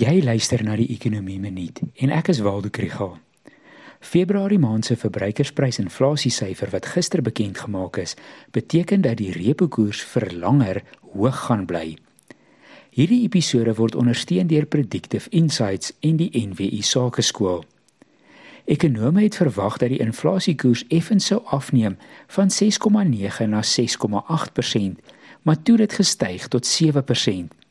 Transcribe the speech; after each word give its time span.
Jy 0.00 0.22
luister 0.24 0.62
na 0.64 0.72
die 0.80 0.88
Ekonomie 0.88 1.36
Minuut 1.36 1.82
en 2.00 2.10
ek 2.16 2.30
is 2.32 2.38
Waldo 2.40 2.70
Krügel. 2.72 3.18
Februarie 4.00 4.56
maand 4.58 4.86
se 4.88 4.96
verbruikersprysinflasiesyfer 4.96 6.72
wat 6.72 6.88
gister 6.94 7.20
bekend 7.20 7.60
gemaak 7.60 7.98
is, 8.00 8.16
beteken 8.56 9.04
dat 9.04 9.20
die 9.20 9.28
repo 9.36 9.68
koers 9.68 10.00
vir 10.14 10.30
langer 10.32 10.80
hoog 11.12 11.44
gaan 11.44 11.68
bly. 11.68 11.98
Hierdie 12.96 13.20
episode 13.26 13.76
word 13.76 13.94
ondersteun 13.94 14.48
deur 14.48 14.64
Predictive 14.64 15.28
Insights 15.28 15.92
en 16.00 16.16
die 16.16 16.30
NWI 16.40 16.80
Sakeskool. 16.80 17.60
Ekonome 18.64 19.26
het 19.26 19.36
verwag 19.36 19.76
dat 19.76 19.92
die 19.92 20.00
inflasiekoers 20.00 20.86
effens 20.88 21.28
sou 21.28 21.42
afneem 21.52 21.98
van 22.32 22.48
6,9 22.48 23.44
na 23.44 23.60
6,8%, 23.60 25.04
maar 25.42 25.62
toe 25.62 25.76
dit 25.84 26.00
gestyg 26.00 26.48
tot 26.48 26.64
7%. 26.80 27.61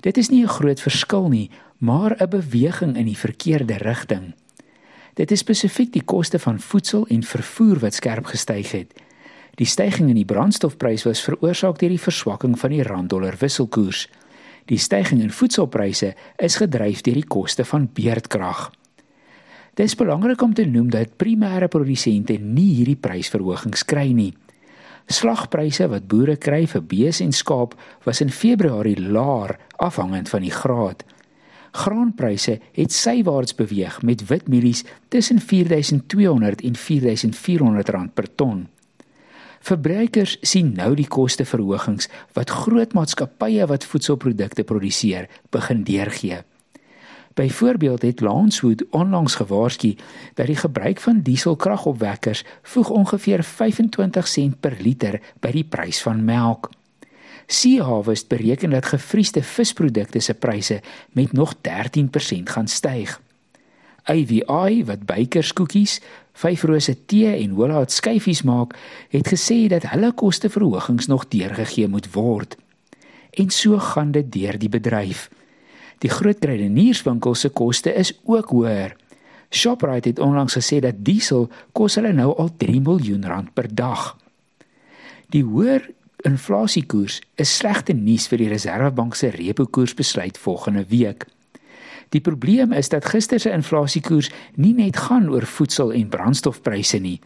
Dit 0.00 0.16
is 0.16 0.28
nie 0.28 0.42
'n 0.42 0.48
groot 0.48 0.80
verskil 0.80 1.28
nie, 1.28 1.50
maar 1.78 2.16
'n 2.16 2.28
beweging 2.28 2.96
in 2.96 3.06
die 3.06 3.18
verkeerde 3.18 3.76
rigting. 3.76 4.34
Dit 5.14 5.30
is 5.30 5.38
spesifiek 5.38 5.92
die 5.92 6.04
koste 6.04 6.38
van 6.38 6.60
voedsel 6.60 7.06
en 7.06 7.22
vervoer 7.22 7.78
wat 7.78 7.94
skerp 7.94 8.24
gestyg 8.24 8.72
het. 8.72 8.92
Die 9.54 9.66
stygings 9.66 10.08
in 10.08 10.14
die 10.14 10.24
brandstofprys 10.24 11.02
was 11.04 11.20
veroorsaak 11.20 11.78
deur 11.78 11.88
die 11.88 12.00
verswakking 12.00 12.58
van 12.58 12.70
die 12.70 12.82
rand-dollar 12.82 13.36
wisselkoers. 13.38 14.08
Die 14.64 14.78
stygings 14.78 15.22
in 15.22 15.30
voedselpryse 15.30 16.14
is 16.36 16.56
gedryf 16.56 17.00
deur 17.00 17.14
die 17.14 17.26
koste 17.26 17.64
van 17.64 17.88
beerdkrag. 17.92 18.70
Dit 19.74 19.86
is 19.86 19.94
belangrik 19.94 20.42
om 20.42 20.54
te 20.54 20.64
noem 20.64 20.90
dat 20.90 21.16
primêre 21.16 21.68
produsente 21.68 22.32
nie 22.32 22.74
hierdie 22.74 22.96
prysverhogings 22.96 23.84
kry 23.84 24.10
nie. 24.12 24.32
Slagpryse 25.06 25.88
wat 25.88 26.08
boere 26.08 26.36
kry 26.36 26.66
vir 26.66 26.82
bees 26.82 27.20
en 27.20 27.32
skaap 27.32 27.74
was 28.04 28.20
in 28.20 28.30
Februarie 28.30 28.98
laer 29.00 29.56
afhangend 29.76 30.28
van 30.28 30.44
die 30.44 30.54
graad. 30.54 31.04
Graanpryse 31.70 32.58
het 32.74 32.92
sywaarts 32.92 33.54
beweeg 33.54 34.02
met 34.02 34.26
witmielies 34.26 34.84
tussen 35.08 35.40
4200 35.40 36.60
en 36.66 36.76
4400 36.76 37.88
rand 37.88 38.14
per 38.14 38.34
ton. 38.34 38.68
Verbruikers 39.60 40.38
sien 40.40 40.72
nou 40.72 40.94
die 40.96 41.08
kosteverhogings 41.08 42.08
wat 42.34 42.50
groot 42.50 42.94
maatskappye 42.96 43.66
wat 43.68 43.84
voedselprodukte 43.84 44.64
produseer 44.64 45.28
begin 45.52 45.84
deurgee. 45.84 46.40
Byvoorbeeld 47.40 48.02
het 48.02 48.20
Lancewood 48.20 48.84
onlangs 48.90 49.34
gewaarsku 49.34 49.96
dat 50.34 50.46
die 50.46 50.56
gebruik 50.56 51.00
van 51.00 51.20
dieselkragopwekkers 51.20 52.44
voeg 52.62 52.90
ongeveer 52.90 53.44
25 53.44 54.28
sent 54.28 54.60
per 54.60 54.76
liter 54.78 55.20
by 55.40 55.50
die 55.50 55.64
prys 55.64 56.02
van 56.02 56.24
melk. 56.24 56.68
Sea 57.46 57.84
Harvest 57.84 58.28
bereken 58.28 58.70
dat 58.70 58.92
gevriesde 58.92 59.42
visprodukte 59.42 60.20
se 60.20 60.34
pryse 60.34 60.80
met 61.12 61.32
nog 61.32 61.54
13% 61.54 61.60
gaan 62.44 62.68
styg. 62.68 63.20
AVI 64.04 64.84
wat 64.84 65.08
bykerskoekies, 65.08 66.00
vyfrose 66.32 66.96
tee 67.06 67.32
en 67.40 67.56
holaat 67.56 67.92
skyfies 67.92 68.42
maak, 68.42 68.76
het 69.08 69.32
gesê 69.32 69.64
dat 69.72 69.88
hulle 69.94 70.12
kosteverhogings 70.12 71.06
nog 71.06 71.28
deurgegee 71.28 71.88
moet 71.88 72.12
word. 72.12 72.56
En 73.30 73.50
so 73.50 73.78
gaan 73.78 74.10
dit 74.10 74.32
deur 74.32 74.58
die 74.58 74.68
bedryf. 74.68 75.30
Die 76.00 76.10
groot 76.10 76.38
kruidenierswinkels 76.40 77.44
se 77.44 77.50
koste 77.52 77.92
is 77.92 78.14
ook 78.24 78.52
hoër. 78.54 78.96
Shoprite 79.50 80.08
het 80.08 80.18
onlangs 80.18 80.56
gesê 80.56 80.78
dat 80.80 81.02
diesel 81.04 81.48
kos 81.76 81.98
hulle 81.98 82.12
nou 82.16 82.32
al 82.38 82.52
3 82.56 82.80
miljoen 82.80 83.26
rand 83.26 83.52
per 83.52 83.68
dag. 83.74 84.16
Die 85.34 85.44
hoër 85.44 85.90
inflasiekoers 86.24 87.20
is 87.40 87.52
slegte 87.56 87.92
nuus 87.96 88.28
vir 88.30 88.38
die 88.40 88.48
Reserwebank 88.52 89.14
se 89.16 89.30
repo 89.34 89.66
koersbesluit 89.66 90.38
volgende 90.38 90.84
week. 90.88 91.26
Die 92.10 92.20
probleem 92.20 92.72
is 92.72 92.88
dat 92.88 93.06
gister 93.06 93.40
se 93.40 93.52
inflasiekoers 93.52 94.30
nie 94.56 94.74
net 94.74 94.96
gaan 94.96 95.28
oor 95.30 95.46
voedsel 95.46 95.92
en 95.92 96.08
brandstofpryse 96.08 96.98
nie. 96.98 97.20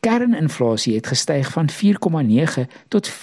Kerninflasie 0.00 0.94
het 0.96 1.06
gestyg 1.12 1.52
van 1.52 1.68
4,9 1.70 2.66
tot 2.88 3.10
5,2% 3.10 3.14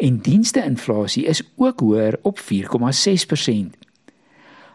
en 0.00 0.18
diensteinflasie 0.24 1.24
is 1.24 1.42
ook 1.56 1.80
hoër 1.80 2.18
op 2.22 2.38
4,6%. 2.40 3.76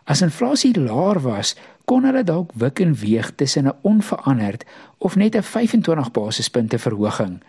As 0.06 0.22
inflasie 0.22 0.80
laer 0.80 1.19
was, 1.22 1.56
kon 1.90 2.06
hulle 2.06 2.22
dalk 2.24 2.52
wik 2.62 2.80
en 2.80 2.94
weeg 2.94 3.31
tussen 3.35 3.66
'n 3.66 3.78
onveranderd 3.81 4.66
of 4.97 5.16
net 5.16 5.35
'n 5.35 5.41
25 5.41 6.12
basispunte 6.12 6.80
verhoging. 6.80 7.44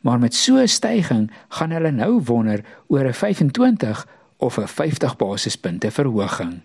Maar 0.00 0.18
met 0.18 0.34
so 0.34 0.56
'n 0.56 0.68
styging 0.68 1.30
gaan 1.48 1.70
hulle 1.70 1.90
nou 1.90 2.20
wonder 2.24 2.64
oor 2.86 3.06
'n 3.06 3.12
25 3.12 4.06
of 4.36 4.58
'n 4.58 4.68
50 4.68 5.16
basispunte 5.16 5.90
verhoging. 5.90 6.60